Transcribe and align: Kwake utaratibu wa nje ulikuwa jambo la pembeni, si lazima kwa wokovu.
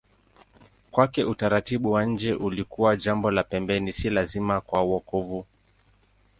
Kwake 0.91 1.23
utaratibu 1.23 1.91
wa 1.91 2.05
nje 2.05 2.33
ulikuwa 2.33 2.95
jambo 2.95 3.31
la 3.31 3.43
pembeni, 3.43 3.93
si 3.93 4.09
lazima 4.09 4.61
kwa 4.61 4.81
wokovu. 4.81 5.45